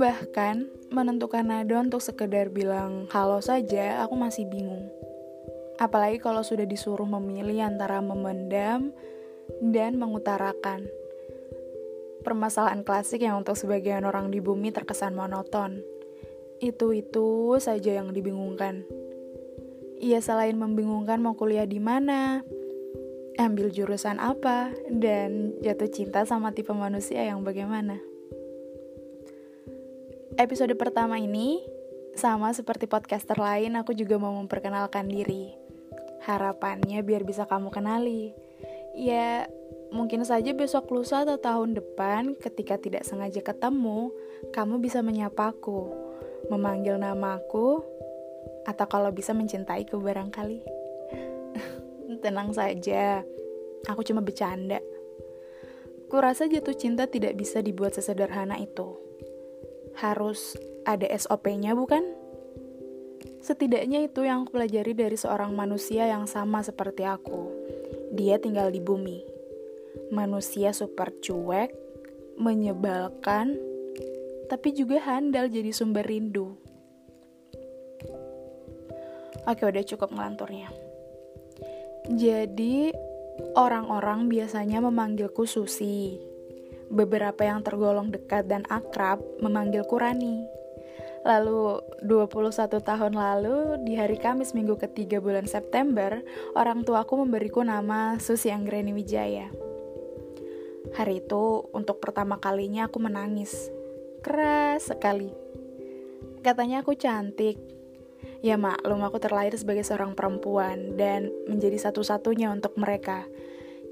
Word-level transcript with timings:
Bahkan 0.00 0.88
menentukan 0.88 1.44
nada 1.44 1.76
untuk 1.76 2.00
sekedar 2.00 2.48
bilang 2.48 3.04
halo 3.12 3.44
saja 3.44 4.00
aku 4.00 4.16
masih 4.16 4.48
bingung. 4.48 4.88
Apalagi 5.76 6.16
kalau 6.16 6.40
sudah 6.40 6.64
disuruh 6.64 7.04
memilih 7.04 7.68
antara 7.68 8.00
memendam 8.00 8.96
dan 9.60 10.00
mengutarakan. 10.00 10.88
Permasalahan 12.24 12.80
klasik 12.80 13.28
yang 13.28 13.44
untuk 13.44 13.60
sebagian 13.60 14.08
orang 14.08 14.32
di 14.32 14.40
bumi 14.40 14.72
terkesan 14.72 15.12
monoton. 15.12 15.84
Itu-itu 16.64 17.60
saja 17.60 18.00
yang 18.00 18.16
dibingungkan. 18.16 18.88
Ia 20.00 20.24
selain 20.24 20.56
membingungkan 20.56 21.20
mau 21.20 21.36
kuliah 21.36 21.68
di 21.68 21.76
mana, 21.76 22.40
ambil 23.36 23.68
jurusan 23.68 24.16
apa, 24.16 24.72
dan 24.88 25.60
jatuh 25.60 25.92
cinta 25.92 26.24
sama 26.24 26.56
tipe 26.56 26.72
manusia 26.72 27.20
yang 27.20 27.44
bagaimana. 27.44 28.00
Episode 30.40 30.72
pertama 30.72 31.20
ini, 31.20 31.60
sama 32.16 32.48
seperti 32.56 32.88
podcaster 32.88 33.36
lain, 33.36 33.76
aku 33.76 33.92
juga 33.92 34.16
mau 34.16 34.32
memperkenalkan 34.40 35.04
diri. 35.04 35.52
Harapannya 36.24 36.96
biar 37.04 37.28
bisa 37.28 37.44
kamu 37.44 37.68
kenali. 37.68 38.32
Ya, 38.96 39.52
mungkin 39.92 40.24
saja 40.24 40.56
besok 40.56 40.88
lusa 40.96 41.28
atau 41.28 41.36
tahun 41.36 41.76
depan 41.76 42.40
ketika 42.40 42.80
tidak 42.80 43.04
sengaja 43.04 43.44
ketemu, 43.44 44.16
kamu 44.48 44.80
bisa 44.80 45.04
menyapaku, 45.04 45.92
memanggil 46.48 46.96
namaku, 46.96 47.84
atau 48.64 48.86
kalau 48.88 49.12
bisa 49.12 49.36
mencintaiku 49.36 50.00
barangkali. 50.00 50.64
Tenang 52.24 52.56
saja, 52.56 53.28
aku 53.84 54.00
cuma 54.08 54.24
bercanda. 54.24 54.80
Kurasa 56.08 56.48
jatuh 56.48 56.72
cinta 56.80 57.04
tidak 57.04 57.36
bisa 57.36 57.60
dibuat 57.60 57.92
sesederhana 57.92 58.56
itu. 58.56 59.09
Harus 59.98 60.54
ada 60.86 61.08
SOP-nya 61.10 61.74
bukan? 61.74 62.02
Setidaknya 63.40 64.04
itu 64.04 64.24
yang 64.24 64.44
aku 64.44 64.60
pelajari 64.60 64.92
dari 64.92 65.16
seorang 65.16 65.56
manusia 65.56 66.04
yang 66.04 66.28
sama 66.28 66.60
seperti 66.60 67.08
aku. 67.08 67.48
Dia 68.12 68.36
tinggal 68.36 68.68
di 68.68 68.84
bumi. 68.84 69.24
Manusia 70.12 70.76
super 70.76 71.10
cuek, 71.24 71.72
menyebalkan, 72.36 73.56
tapi 74.50 74.76
juga 74.76 75.00
handal 75.02 75.48
jadi 75.48 75.72
sumber 75.72 76.04
rindu. 76.04 76.58
Oke, 79.48 79.62
udah 79.64 79.84
cukup 79.88 80.12
ngelanturnya. 80.12 80.68
Jadi, 82.10 82.92
orang-orang 83.56 84.28
biasanya 84.28 84.84
memanggilku 84.84 85.48
Susi. 85.48 86.29
Beberapa 86.90 87.46
yang 87.46 87.62
tergolong 87.62 88.10
dekat 88.10 88.50
dan 88.50 88.66
akrab 88.66 89.22
memanggilku 89.38 89.94
Rani. 89.94 90.42
Lalu 91.22 91.78
21 92.02 92.80
tahun 92.80 93.12
lalu 93.14 93.86
di 93.86 93.94
hari 93.94 94.18
Kamis 94.18 94.56
minggu 94.56 94.74
ketiga 94.80 95.22
bulan 95.22 95.46
September, 95.46 96.18
orang 96.58 96.82
tuaku 96.82 97.22
memberiku 97.22 97.62
nama 97.62 98.18
Susi 98.18 98.50
Anggreni 98.50 98.90
Wijaya. 98.90 99.52
Hari 100.96 101.22
itu 101.22 101.70
untuk 101.70 102.02
pertama 102.02 102.42
kalinya 102.42 102.90
aku 102.90 102.98
menangis. 102.98 103.70
Keras 104.24 104.90
sekali. 104.90 105.30
Katanya 106.40 106.80
aku 106.80 106.96
cantik, 106.96 107.60
Ya 108.40 108.56
maklum 108.56 109.04
aku 109.04 109.20
terlahir 109.20 109.52
sebagai 109.52 109.84
seorang 109.84 110.16
perempuan 110.16 110.96
dan 110.96 111.28
menjadi 111.44 111.76
satu-satunya 111.76 112.48
untuk 112.48 112.72
mereka. 112.80 113.28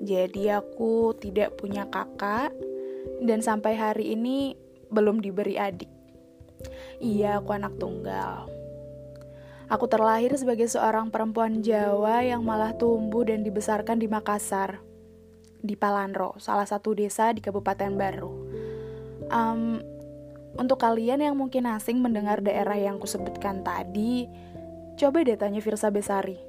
Jadi 0.00 0.48
aku 0.48 1.12
tidak 1.20 1.60
punya 1.60 1.84
kakak 1.84 2.56
dan 3.22 3.42
sampai 3.42 3.74
hari 3.74 4.14
ini 4.14 4.56
belum 4.88 5.20
diberi 5.20 5.60
adik. 5.60 5.90
Iya, 6.98 7.38
aku 7.38 7.54
anak 7.54 7.78
tunggal. 7.78 8.50
Aku 9.68 9.84
terlahir 9.84 10.32
sebagai 10.40 10.64
seorang 10.64 11.12
perempuan 11.12 11.60
Jawa 11.60 12.24
yang 12.24 12.40
malah 12.40 12.72
tumbuh 12.72 13.22
dan 13.28 13.44
dibesarkan 13.44 14.00
di 14.00 14.08
Makassar, 14.08 14.80
di 15.60 15.76
Palanro, 15.76 16.40
salah 16.40 16.64
satu 16.64 16.96
desa 16.96 17.36
di 17.36 17.44
Kabupaten 17.44 17.92
Baru. 17.92 18.32
Um, 19.28 19.84
untuk 20.56 20.80
kalian 20.80 21.20
yang 21.20 21.36
mungkin 21.36 21.68
asing 21.68 22.00
mendengar 22.00 22.40
daerah 22.40 22.80
yang 22.80 22.96
kusebutkan 22.96 23.60
tadi, 23.60 24.24
coba 24.96 25.20
deh 25.20 25.36
tanya 25.36 25.60
Firsa 25.60 25.92
Besari. 25.92 26.40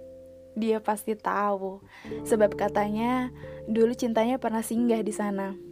Dia 0.55 0.79
pasti 0.79 1.13
tahu, 1.13 1.83
sebab 2.23 2.55
katanya 2.55 3.29
dulu 3.67 3.93
cintanya 3.93 4.39
pernah 4.39 4.63
singgah 4.63 5.03
di 5.03 5.11
sana. 5.11 5.68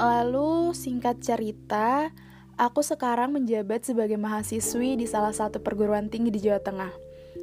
Lalu 0.00 0.72
singkat 0.72 1.20
cerita, 1.20 2.08
aku 2.56 2.80
sekarang 2.80 3.36
menjabat 3.36 3.84
sebagai 3.84 4.16
mahasiswi 4.16 4.96
di 4.96 5.04
salah 5.04 5.34
satu 5.34 5.60
perguruan 5.60 6.08
tinggi 6.08 6.32
di 6.32 6.40
Jawa 6.40 6.60
Tengah. 6.62 6.92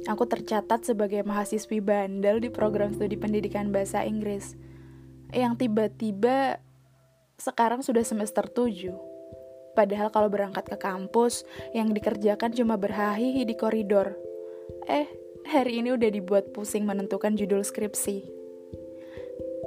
Aku 0.08 0.24
tercatat 0.24 0.86
sebagai 0.86 1.20
mahasiswi 1.26 1.82
bandel 1.84 2.40
di 2.40 2.48
program 2.48 2.94
studi 2.96 3.20
pendidikan 3.20 3.68
bahasa 3.68 4.02
Inggris. 4.02 4.56
Yang 5.30 5.66
tiba-tiba 5.66 6.58
sekarang 7.36 7.84
sudah 7.84 8.02
semester 8.02 8.48
7. 8.48 9.10
Padahal 9.76 10.10
kalau 10.10 10.26
berangkat 10.26 10.66
ke 10.66 10.76
kampus, 10.80 11.46
yang 11.70 11.94
dikerjakan 11.94 12.50
cuma 12.50 12.74
berhahihi 12.74 13.46
di 13.46 13.54
koridor. 13.54 14.18
Eh, 14.90 15.06
hari 15.46 15.78
ini 15.84 15.94
udah 15.94 16.10
dibuat 16.10 16.50
pusing 16.50 16.82
menentukan 16.82 17.38
judul 17.38 17.62
skripsi. 17.62 18.26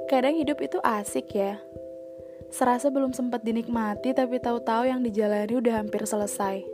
Kadang 0.04 0.36
hidup 0.36 0.60
itu 0.60 0.76
asik 0.84 1.32
ya. 1.32 1.56
Serasa 2.50 2.88
belum 2.92 3.12
sempat 3.12 3.44
dinikmati 3.46 4.12
tapi 4.16 4.40
tahu-tahu 4.40 4.88
yang 4.88 5.00
dijalani 5.00 5.54
udah 5.54 5.84
hampir 5.84 6.04
selesai. 6.04 6.64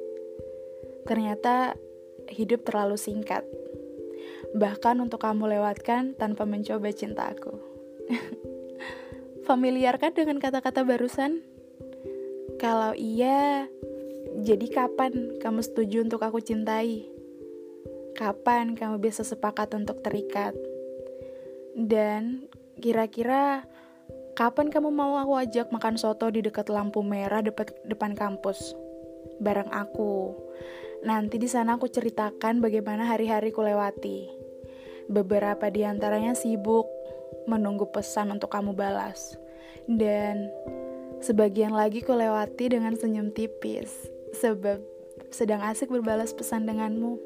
Ternyata 1.06 1.74
hidup 2.30 2.62
terlalu 2.66 2.96
singkat. 2.96 3.42
Bahkan 4.54 4.98
untuk 5.02 5.22
kamu 5.22 5.58
lewatkan 5.58 6.14
tanpa 6.18 6.46
mencoba 6.46 6.90
cintaku. 6.90 7.54
Familiar 9.48 9.98
kan 9.98 10.14
dengan 10.14 10.38
kata-kata 10.38 10.86
barusan? 10.86 11.42
Kalau 12.60 12.92
iya, 12.94 13.70
jadi 14.42 14.66
kapan 14.68 15.40
kamu 15.40 15.60
setuju 15.64 16.04
untuk 16.06 16.22
aku 16.22 16.38
cintai? 16.38 17.08
Kapan 18.14 18.76
kamu 18.76 19.00
bisa 19.00 19.24
sepakat 19.24 19.72
untuk 19.74 20.04
terikat? 20.04 20.52
Dan 21.72 22.50
kira-kira 22.76 23.64
kapan 24.40 24.72
kamu 24.72 24.88
mau 24.88 25.20
aku 25.20 25.36
ajak 25.36 25.68
makan 25.68 26.00
soto 26.00 26.32
di 26.32 26.40
dekat 26.40 26.72
lampu 26.72 27.04
merah 27.04 27.44
depan, 27.44 27.68
depan 27.84 28.16
kampus? 28.16 28.72
Bareng 29.36 29.68
aku. 29.68 30.32
Nanti 31.04 31.36
di 31.36 31.44
sana 31.44 31.76
aku 31.76 31.92
ceritakan 31.92 32.64
bagaimana 32.64 33.04
hari-hari 33.04 33.52
ku 33.52 33.60
lewati. 33.60 34.32
Beberapa 35.12 35.68
di 35.68 35.84
antaranya 35.84 36.32
sibuk, 36.32 36.88
menunggu 37.52 37.92
pesan 37.92 38.32
untuk 38.32 38.48
kamu 38.48 38.72
balas. 38.72 39.36
Dan 39.84 40.48
sebagian 41.20 41.76
lagi 41.76 42.00
ku 42.00 42.16
lewati 42.16 42.72
dengan 42.72 42.96
senyum 42.96 43.36
tipis, 43.36 43.92
sebab 44.40 44.80
sedang 45.28 45.60
asik 45.60 45.92
berbalas 45.92 46.32
pesan 46.32 46.64
denganmu. 46.64 47.20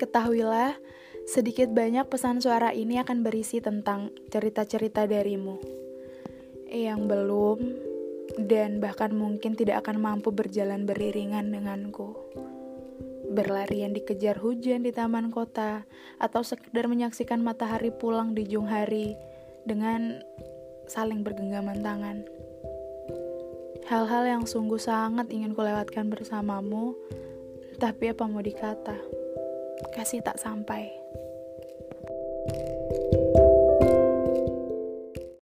Ketahuilah, 0.00 0.80
sedikit 1.26 1.68
banyak 1.74 2.06
pesan 2.06 2.38
suara 2.38 2.70
ini 2.70 3.02
akan 3.02 3.26
berisi 3.26 3.58
tentang 3.58 4.14
cerita-cerita 4.30 5.10
darimu 5.10 5.58
yang 6.70 7.10
belum 7.10 7.58
dan 8.46 8.78
bahkan 8.78 9.14
mungkin 9.14 9.58
tidak 9.58 9.86
akan 9.86 10.02
mampu 10.02 10.30
berjalan 10.30 10.86
beriringan 10.86 11.50
denganku 11.50 12.14
berlarian 13.36 13.92
dikejar 13.92 14.38
hujan 14.38 14.86
di 14.86 14.94
taman 14.94 15.28
kota, 15.34 15.84
atau 16.16 16.40
sekedar 16.40 16.86
menyaksikan 16.86 17.42
matahari 17.42 17.90
pulang 17.90 18.32
di 18.32 18.46
jung 18.46 18.70
hari 18.70 19.18
dengan 19.66 20.22
saling 20.86 21.26
bergenggaman 21.26 21.82
tangan. 21.82 22.24
Hal-hal 23.86 24.24
yang 24.26 24.44
sungguh 24.48 24.80
sangat 24.80 25.30
ingin 25.30 25.54
kulewatkan 25.54 26.10
bersamamu, 26.10 26.94
tapi 27.78 28.10
apa 28.10 28.24
mau 28.26 28.42
dikata, 28.42 28.98
kasih 29.94 30.24
tak 30.24 30.40
sampai. 30.40 31.05